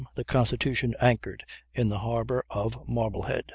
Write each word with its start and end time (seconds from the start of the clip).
the 0.15 0.23
Constitution 0.23 0.95
anchored 0.99 1.45
in 1.75 1.89
the 1.89 1.99
harbor 1.99 2.43
of 2.49 2.89
Marblehead. 2.89 3.43